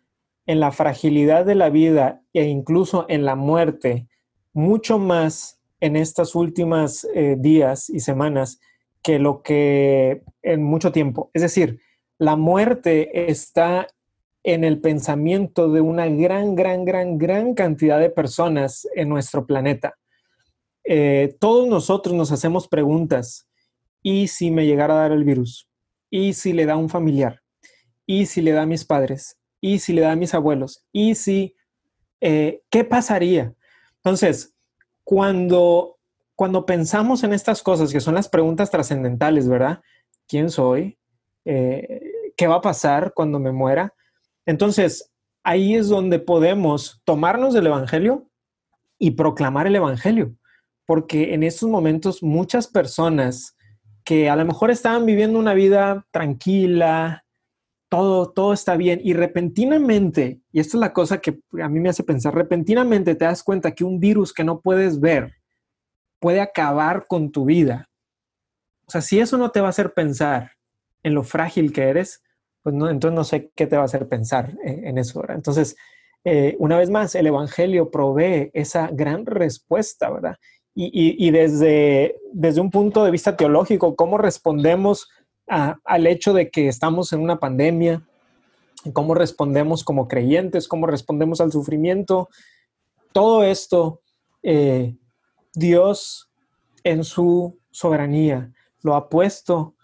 [0.46, 4.08] en la fragilidad de la vida e incluso en la muerte
[4.54, 8.61] mucho más en estas últimas eh, días y semanas
[9.02, 11.30] que lo que en mucho tiempo.
[11.34, 11.80] Es decir,
[12.18, 13.87] la muerte está
[14.48, 19.98] en el pensamiento de una gran, gran, gran, gran cantidad de personas en nuestro planeta.
[20.84, 23.46] Eh, todos nosotros nos hacemos preguntas.
[24.02, 25.68] ¿Y si me llegara a dar el virus?
[26.08, 27.42] ¿Y si le da a un familiar?
[28.06, 29.37] ¿Y si le da a mis padres?
[29.61, 30.82] ¿Y si le da a mis abuelos?
[30.92, 31.54] ¿Y si...
[32.22, 33.52] Eh, ¿Qué pasaría?
[33.96, 34.54] Entonces,
[35.04, 35.98] cuando,
[36.34, 39.82] cuando pensamos en estas cosas, que son las preguntas trascendentales, ¿verdad?
[40.26, 40.98] ¿Quién soy?
[41.44, 42.00] Eh,
[42.34, 43.92] ¿Qué va a pasar cuando me muera?
[44.48, 45.12] Entonces,
[45.44, 48.30] ahí es donde podemos tomarnos del Evangelio
[48.98, 50.37] y proclamar el Evangelio,
[50.87, 53.58] porque en estos momentos muchas personas
[54.04, 57.26] que a lo mejor estaban viviendo una vida tranquila,
[57.90, 61.90] todo, todo está bien, y repentinamente, y esta es la cosa que a mí me
[61.90, 65.34] hace pensar, repentinamente te das cuenta que un virus que no puedes ver
[66.20, 67.90] puede acabar con tu vida.
[68.87, 70.52] O sea, si eso no te va a hacer pensar
[71.02, 72.22] en lo frágil que eres,
[72.68, 75.22] pues no, entonces no sé qué te va a hacer pensar en, eso.
[75.31, 75.74] Entonces,
[76.22, 80.37] eh, una vez más, el Evangelio provee esa gran respuesta, ¿verdad?
[80.74, 85.09] Y, desde, desde un punto de vista teológico, ¿cómo respondemos
[85.46, 88.07] al hecho de que estamos en una pandemia?
[88.92, 90.68] ¿Cómo respondemos como creyentes?
[90.68, 92.28] ¿Cómo respondemos al sufrimiento?
[93.12, 94.02] Todo esto,
[94.42, 94.94] eh,
[95.54, 96.31] Dios
[96.85, 98.52] en su soberanía
[98.83, 99.74] lo ha puesto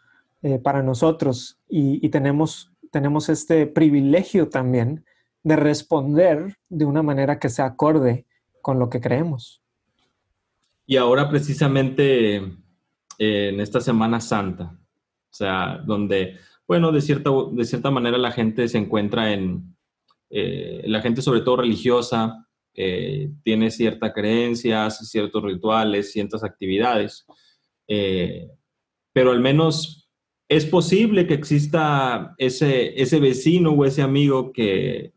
[0.47, 5.05] eh, para nosotros y, tenemos, tenemos este privilegio también
[5.43, 8.25] de responder de una manera que se acorde
[8.63, 9.61] con lo que creemos.
[10.87, 12.53] Y ahora precisamente eh,
[13.19, 16.37] en esta Semana Santa, o sea, donde,
[16.69, 19.75] bueno, de cierta, de cierta manera la gente se encuentra en,
[20.31, 27.25] eh, la gente sobre todo religiosa, tiene cierta creencia, hace ciertos rituales, ciertas actividades,
[27.87, 30.04] pero al menos
[30.49, 35.13] es posible que exista ese, ese vecino o ese amigo que,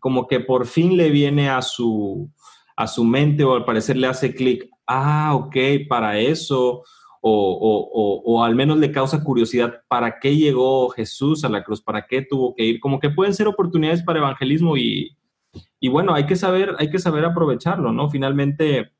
[0.00, 2.30] como que por fin le viene a su,
[2.76, 5.56] a su mente o al parecer le hace clic, ah, ok,
[5.88, 6.82] para eso,
[7.20, 11.82] o, al menos le causa curiosidad, ¿para qué llegó Jesús a la cruz?
[11.82, 12.80] ¿Para qué tuvo que ir?
[12.80, 15.16] Como que pueden ser oportunidades para evangelismo y,
[15.80, 18.08] y bueno, hay que saber, hay que saber aprovecharlo, ¿no?
[18.10, 18.92] Finalmente,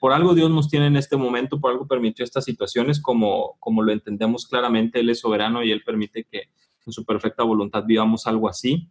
[0.00, 3.82] por algo Dios nos tiene en este momento, por algo permitió estas situaciones, como, como
[3.82, 6.44] lo entendemos claramente, Él es soberano y Él permite que
[6.86, 8.90] en su perfecta voluntad vivamos algo así.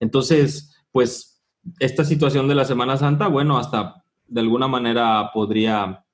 [0.00, 1.42] Entonces, pues
[1.78, 6.04] esta situación de la Semana Santa, bueno, hasta de alguna manera podría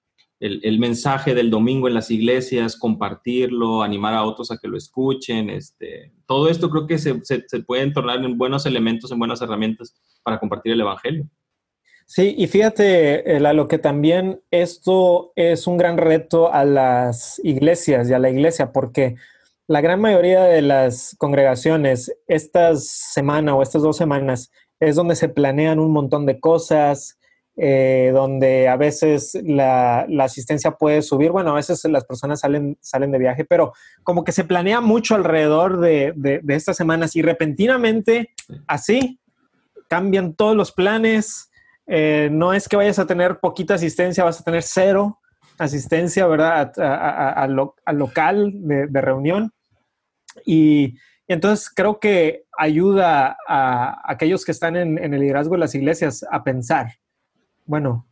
[0.41, 5.51] el, mensaje del domingo en las iglesias, compartirlo, animar a otros a que lo escuchen,
[5.51, 9.43] este, todo esto creo que se, se, se puede tornar en buenos elementos, en buenas
[9.43, 11.29] herramientas para compartir el Evangelio.
[12.13, 18.11] Sí, y fíjate, a lo que también esto es un gran reto a las iglesias
[18.11, 19.15] y a la iglesia, porque
[19.69, 25.29] la gran mayoría de las congregaciones, esta semana o estas dos semanas, es donde se
[25.29, 27.17] planean un montón de cosas,
[27.57, 33.13] eh, donde a veces la, asistencia puede subir, bueno, a veces las personas salen, salen
[33.13, 38.31] de viaje, pero como que se planea mucho alrededor de, de estas semanas y repentinamente
[38.67, 39.21] así
[39.87, 41.50] cambian todos los planes
[41.87, 45.19] eh, no es que vayas a tener poquita asistencia, vas a tener cero
[45.59, 46.73] asistencia, ¿verdad?
[46.79, 49.53] Al local de, reunión.
[50.45, 50.97] Y,
[51.29, 56.43] entonces creo que ayuda a aquellos que están en, el liderazgo de las iglesias a
[56.43, 56.95] pensar,
[57.67, 58.09] bueno,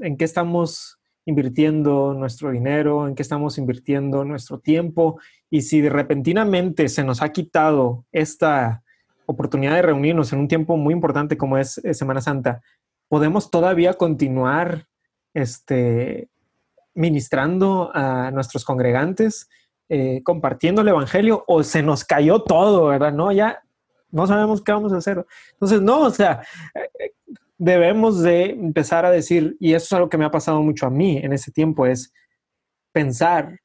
[0.00, 3.06] ¿en qué estamos invirtiendo nuestro dinero?
[3.06, 5.20] ¿En qué estamos invirtiendo nuestro tiempo?
[5.48, 8.82] Y si de repentinamente se nos ha quitado esta
[9.26, 12.62] oportunidad de reunirnos en un tiempo muy importante como es Semana Santa,
[13.08, 14.86] podemos todavía continuar
[15.34, 16.28] este,
[16.94, 19.48] ministrando a nuestros congregantes,
[19.88, 23.12] eh, compartiendo el Evangelio, o se nos cayó todo, ¿verdad?
[23.12, 23.62] No, ya
[24.10, 25.24] no sabemos qué vamos a hacer.
[25.52, 26.42] Entonces, no, o sea,
[26.74, 27.12] eh,
[27.58, 30.90] debemos de empezar a decir, y eso es algo que me ha pasado mucho a
[30.90, 32.12] mí en ese tiempo, es
[32.92, 33.60] pensar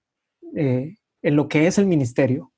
[0.56, 2.52] eh, en lo que es el ministerio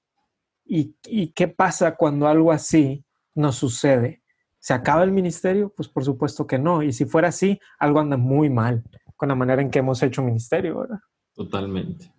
[0.65, 3.05] y, y qué pasa cuando algo así
[3.35, 4.22] nos sucede.
[4.63, 5.73] ¿Se acaba el ministerio?
[5.75, 6.83] Pues por supuesto que no.
[6.83, 8.81] Y si fuera así, algo anda muy mal
[9.17, 10.99] con la manera en que hemos hecho ministerio, ¿verdad?
[11.35, 12.13] Totalmente.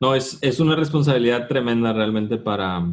[0.00, 2.84] No, es, es una responsabilidad tremenda realmente para,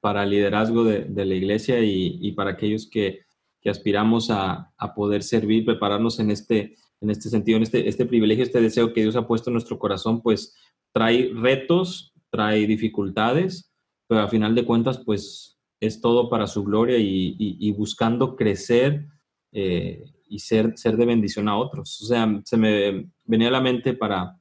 [0.00, 3.20] para el liderazgo de, de la iglesia y, y, para aquellos que,
[3.62, 8.04] que aspiramos a, a, poder servir, prepararnos en este, en este sentido, en este, este
[8.04, 10.54] privilegio, este deseo que Dios ha puesto en nuestro corazón, pues
[10.92, 13.72] trae retos, trae dificultades,
[14.06, 19.06] pero a final de cuentas, pues es todo para su gloria y, buscando crecer
[19.52, 22.00] eh, y ser, ser de bendición a otros.
[22.02, 24.38] O sea, se me venía a la mente para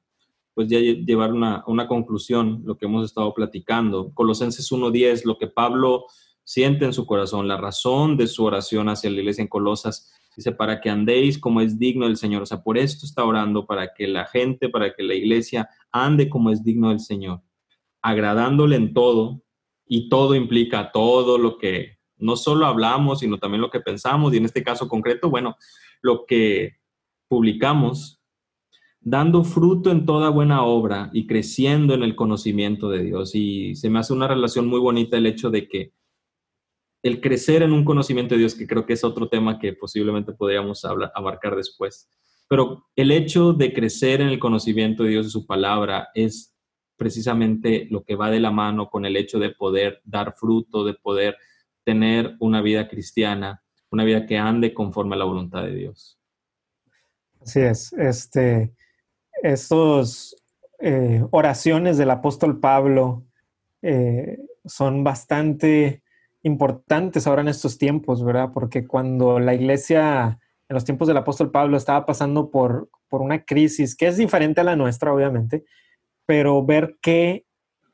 [0.53, 4.11] pues ya llevar una, una conclusión, lo que hemos estado platicando.
[4.13, 6.05] Colosenses 1.10, lo que Pablo
[6.43, 10.51] siente en su corazón, la razón de su oración hacia la iglesia en Colosas, dice,
[10.51, 12.43] para que andéis como es digno del Señor.
[12.43, 16.29] O sea, por esto está orando, para que la gente, para que la iglesia ande
[16.29, 17.41] como es digno del Señor,
[18.01, 19.42] agradándole en todo,
[19.95, 24.37] y todo implica todo lo que no solo hablamos, sino también lo que pensamos, y
[24.37, 25.55] en este caso concreto, bueno,
[26.01, 26.77] lo que
[27.27, 28.19] publicamos,
[29.01, 33.35] dando fruto en toda buena obra y creciendo en el conocimiento de Dios.
[33.35, 35.93] Y se me hace una relación muy bonita el hecho de que
[37.03, 40.33] el crecer en un conocimiento de Dios, que creo que es otro tema que posiblemente
[40.33, 42.09] podríamos abarcar después,
[42.49, 46.52] pero el hecho de crecer en el conocimiento de Dios y su palabra es
[47.03, 50.93] precisamente lo que va de la mano con el hecho de poder dar fruto, de
[50.93, 51.35] poder
[51.83, 56.17] tener una vida cristiana, una vida que ande conforme a la voluntad de Dios.
[57.41, 57.91] Así es.
[57.93, 58.73] Este,
[59.41, 60.37] estos
[60.79, 63.25] eh, oraciones del apóstol Pablo
[63.81, 66.01] eh, son bastante
[66.43, 68.51] importantes ahora en estos tiempos, ¿verdad?
[68.53, 70.39] Porque cuando la iglesia
[70.69, 74.61] en los tiempos del apóstol Pablo estaba pasando por, por una crisis que es diferente
[74.61, 75.65] a la nuestra, obviamente,
[76.25, 77.45] pero ver qué,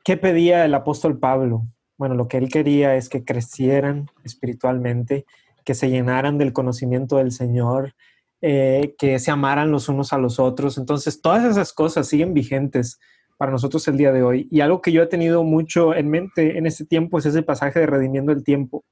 [0.03, 1.67] qué pedía el apóstol Pablo,
[1.97, 5.25] bueno, lo que él quería es que crecieran espiritualmente,
[5.65, 7.93] que se llenaran del conocimiento del Señor,
[8.41, 10.77] eh, que se amaran los unos a los otros.
[10.77, 12.99] Entonces, todas esas cosas siguen vigentes
[13.35, 14.47] para nosotros el día de hoy.
[14.49, 17.81] Y algo que yo he tenido mucho en mente en este tiempo es ese pasaje
[17.81, 18.85] de redimiendo el tiempo.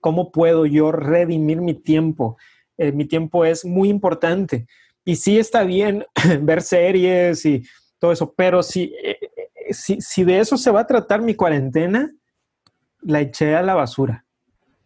[0.00, 2.36] ¿Cómo puedo yo redimir mi tiempo?
[2.76, 4.66] Eh, mi tiempo es muy importante.
[5.04, 6.04] Y sí está bien
[6.42, 7.62] ver series y
[8.00, 9.18] todo eso, pero si eh,
[9.72, 12.12] si, de eso se va a tratar mi cuarentena,
[13.02, 14.24] la eché a la basura.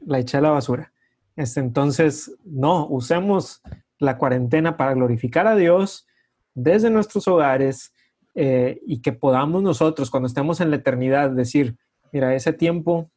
[0.00, 0.92] La eché a la basura.
[1.36, 3.62] Este, entonces, no, usemos
[3.98, 6.06] la cuarentena para glorificar a Dios
[6.54, 7.92] desde nuestros hogares
[8.34, 11.76] eh, y que podamos nosotros, cuando estemos en la eternidad, decir,
[12.12, 13.10] mira, ese tiempo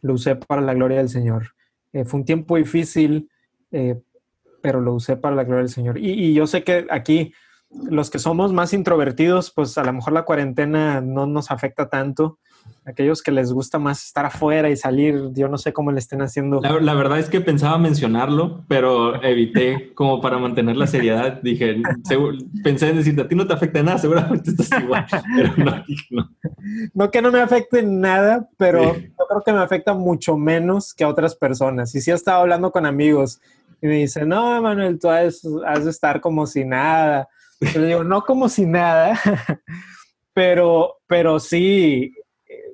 [0.00, 1.54] lo usé para la gloria del Señor.
[1.92, 3.30] Eh, fue un tiempo difícil,
[3.70, 4.00] eh,
[4.62, 5.98] pero lo usé para la gloria del Señor.
[5.98, 7.32] y, yo sé que aquí
[7.70, 12.38] los que somos más introvertidos, pues a lo mejor la cuarentena no nos afecta tanto.
[12.84, 16.22] Aquellos que les gusta más estar afuera y salir, yo no sé cómo le estén
[16.22, 16.60] haciendo.
[16.60, 21.40] La, verdad es que pensaba mencionarlo, pero evité como para mantener la seriedad.
[21.42, 21.82] Dije,
[22.62, 25.06] pensé en decirte, a ti no te afecta nada, seguramente estás igual,
[25.36, 26.30] pero no, no.
[26.94, 31.04] No que no me afecte nada, pero yo creo que me afecta mucho menos que
[31.04, 31.94] a otras personas.
[31.94, 33.40] Y sí he estado hablando con amigos
[33.80, 37.28] y me dicen, no, Manuel, tú has, has de estar como si nada
[38.04, 39.18] no como si nada,
[40.32, 42.12] pero, pero sí,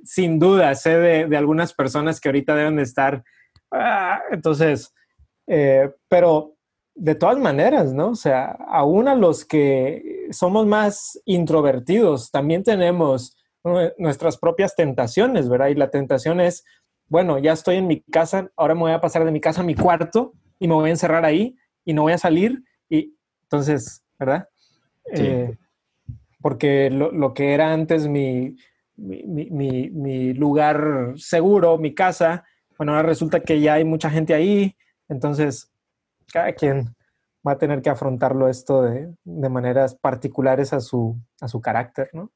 [0.04, 3.24] sin duda, sé de, algunas personas que ahorita deben de estar.
[3.70, 4.92] Ah, entonces,
[5.46, 6.54] eh, pero
[6.94, 8.10] de todas maneras, ¿no?
[8.10, 13.36] O sea, aún a los que somos más introvertidos, también tenemos
[13.96, 15.68] nuestras propias tentaciones, ¿verdad?
[15.68, 16.64] Y la tentación es,
[17.08, 19.64] bueno, ya estoy en mi casa, ahora me voy a pasar de mi casa a
[19.64, 22.62] mi cuarto y me voy a encerrar ahí y no voy a salir.
[22.88, 24.48] Y entonces, ¿verdad?
[25.12, 25.56] Eh,
[26.40, 28.56] porque lo, que era antes mi,
[28.96, 32.44] mi, lugar seguro, mi casa,
[32.76, 34.76] bueno, ahora resulta que ya hay mucha gente ahí,
[35.08, 35.72] entonces
[36.32, 36.94] cada quien
[37.46, 42.32] va a tener que afrontarlo esto de, maneras particulares a su, a su carácter, ¿no?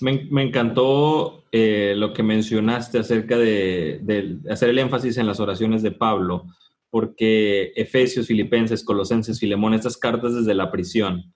[0.00, 5.82] Me, encantó eh, lo que mencionaste acerca de, de, hacer el énfasis en las oraciones
[5.82, 6.46] de Pablo,
[6.88, 11.34] porque Efesios, Filipenses, Colosenses, Filemón, estas cartas desde la prisión,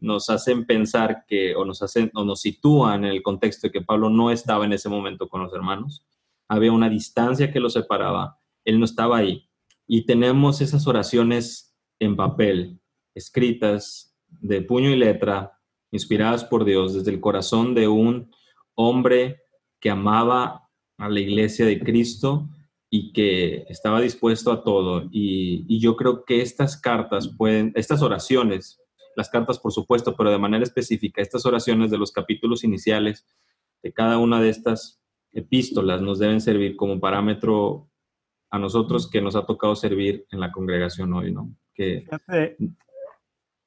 [0.00, 3.82] nos hacen pensar que, o nos hacen, o nos sitúan en el contexto de que
[3.82, 6.04] Pablo no estaba en ese momento con los hermanos.
[6.48, 8.38] Había una distancia que lo separaba.
[8.64, 9.48] Él no estaba ahí.
[9.86, 12.80] Y tenemos esas oraciones en papel,
[13.14, 15.58] escritas de puño y letra,
[15.90, 18.30] inspiradas por Dios, desde el corazón de un
[18.74, 19.42] hombre
[19.80, 22.48] que amaba a la iglesia de Cristo
[22.88, 25.08] y que estaba dispuesto a todo.
[25.10, 28.80] Y, y yo creo que estas cartas pueden, estas oraciones
[29.20, 33.26] las cartas, por supuesto, pero de manera específica, estas oraciones de los capítulos iniciales
[33.82, 35.02] de cada una de estas
[35.32, 37.90] epístolas nos deben servir como parámetro
[38.50, 41.54] a nosotros que nos ha tocado servir en la congregación hoy, ¿no?
[41.74, 42.06] Que...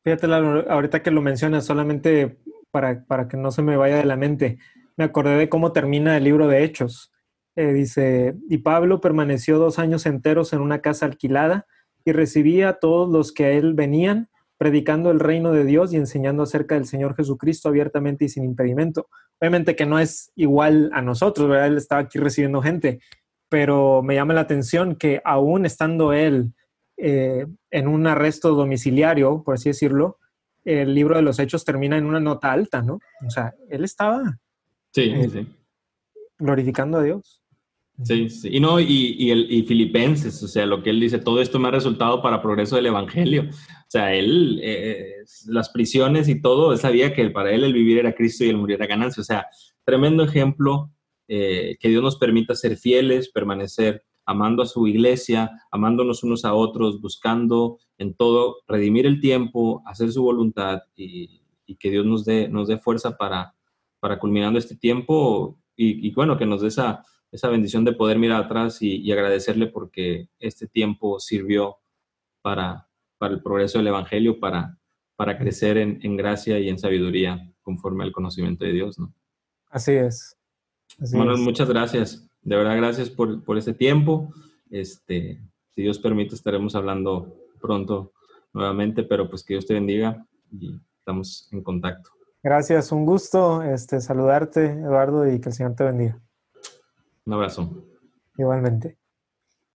[0.03, 0.25] Fíjate,
[0.67, 2.39] ahorita que lo mencionas, solamente
[2.71, 4.57] para, para, que no se me vaya de la mente,
[4.97, 7.13] me acordé de cómo termina el libro de Hechos.
[7.55, 11.67] Eh, dice, y Pablo permaneció dos años enteros en una casa alquilada
[12.03, 15.97] y recibía a todos los que a él venían predicando el reino de Dios y
[15.97, 19.07] enseñando acerca del Señor Jesucristo abiertamente y sin impedimento.
[19.39, 21.67] Obviamente que no es igual a nosotros, ¿verdad?
[21.67, 22.99] Él estaba aquí recibiendo gente,
[23.49, 26.53] pero me llama la atención que aún estando él
[26.97, 30.19] eh, en un arresto domiciliario, por así decirlo,
[30.63, 32.99] el libro de los hechos termina en una nota alta, ¿no?
[33.25, 34.39] O sea, él estaba
[34.95, 35.45] eh,
[36.37, 37.42] glorificando a Dios.
[38.01, 38.49] Sí, sí.
[38.51, 41.67] Y no, y, el, y Filipenses, o sea, lo que él dice, todo esto me
[41.67, 43.49] ha resultado para progreso del Evangelio.
[43.51, 47.99] O sea, él, eh, las prisiones y todo, él sabía que para él el vivir
[47.99, 49.21] era Cristo y el morir era ganancia.
[49.21, 49.45] O sea,
[49.85, 50.89] tremendo ejemplo
[51.25, 57.01] que Dios nos permita ser fieles, permanecer amando a su iglesia, amándonos unos a otros,
[57.01, 61.41] buscando en todo redimir el tiempo, hacer su voluntad y,
[61.79, 63.55] que Dios nos dé, nos dé fuerza para,
[63.99, 67.03] para culminando este tiempo y, bueno, que nos dé esa,
[67.33, 71.77] esa bendición de poder mirar atrás y, agradecerle porque este tiempo sirvió
[72.43, 74.77] para, para el progreso del Evangelio, para,
[75.15, 79.11] para crecer en, en gracia y en sabiduría conforme al conocimiento de Dios, ¿no?
[79.71, 80.37] Así es.
[81.11, 82.29] bueno, muchas gracias.
[82.43, 84.31] De verdad, gracias por, por este tiempo.
[84.69, 88.13] Este, si Dios permite, estaremos hablando pronto
[88.53, 92.11] nuevamente, pero pues que Dios te bendiga y estamos en contacto.
[92.43, 96.21] Gracias, un gusto este, saludarte, Eduardo, y que el Señor te bendiga.
[97.25, 97.83] Un abrazo.
[98.37, 98.97] Igualmente.